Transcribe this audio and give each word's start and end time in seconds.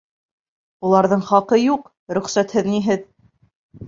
Уларҙың 0.87 1.19
хаҡы 1.27 1.59
юҡ, 1.59 1.83
рөхсәтһеҙ-ниһеҙ!.. 2.19 3.05